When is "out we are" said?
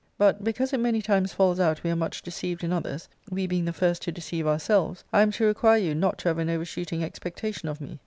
1.59-1.95